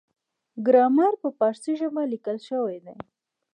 [0.65, 2.95] ګرامر په پارسي ژبه لیکل شوی دی.